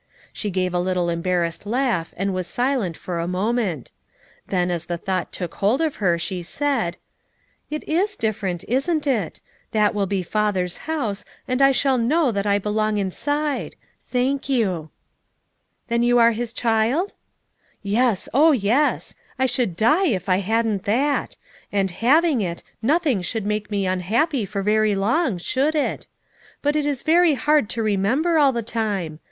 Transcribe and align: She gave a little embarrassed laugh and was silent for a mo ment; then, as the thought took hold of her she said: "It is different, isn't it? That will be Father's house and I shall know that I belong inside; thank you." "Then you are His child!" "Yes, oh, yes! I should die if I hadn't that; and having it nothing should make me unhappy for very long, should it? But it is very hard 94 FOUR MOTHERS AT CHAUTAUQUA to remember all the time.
She 0.33 0.49
gave 0.49 0.73
a 0.73 0.79
little 0.79 1.09
embarrassed 1.09 1.67
laugh 1.67 2.11
and 2.17 2.33
was 2.33 2.47
silent 2.47 2.97
for 2.97 3.19
a 3.19 3.27
mo 3.27 3.53
ment; 3.53 3.91
then, 4.47 4.71
as 4.71 4.85
the 4.87 4.97
thought 4.97 5.31
took 5.31 5.53
hold 5.53 5.79
of 5.79 5.97
her 5.97 6.17
she 6.17 6.41
said: 6.41 6.97
"It 7.69 7.87
is 7.87 8.15
different, 8.15 8.63
isn't 8.67 9.05
it? 9.05 9.41
That 9.73 9.93
will 9.93 10.07
be 10.07 10.23
Father's 10.23 10.77
house 10.89 11.23
and 11.47 11.61
I 11.61 11.71
shall 11.71 11.99
know 11.99 12.31
that 12.31 12.47
I 12.47 12.57
belong 12.57 12.97
inside; 12.97 13.75
thank 14.07 14.49
you." 14.49 14.89
"Then 15.87 16.01
you 16.01 16.17
are 16.17 16.31
His 16.31 16.51
child!" 16.51 17.13
"Yes, 17.83 18.27
oh, 18.33 18.53
yes! 18.53 19.13
I 19.37 19.45
should 19.45 19.75
die 19.75 20.07
if 20.07 20.27
I 20.27 20.37
hadn't 20.37 20.85
that; 20.85 21.35
and 21.71 21.91
having 21.91 22.41
it 22.41 22.63
nothing 22.81 23.21
should 23.21 23.45
make 23.45 23.69
me 23.69 23.85
unhappy 23.85 24.47
for 24.47 24.63
very 24.63 24.95
long, 24.95 25.37
should 25.37 25.75
it? 25.75 26.07
But 26.63 26.75
it 26.75 26.87
is 26.87 27.03
very 27.03 27.35
hard 27.35 27.65
94 27.65 27.65
FOUR 27.67 27.67
MOTHERS 27.67 27.69
AT 27.69 27.69
CHAUTAUQUA 27.69 27.75
to 27.75 27.83
remember 28.23 28.37
all 28.39 28.51
the 28.51 28.63
time. 28.63 29.19